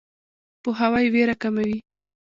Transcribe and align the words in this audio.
پوهاوی 0.61 1.05
ویره 1.13 1.35
کموي. 1.41 1.77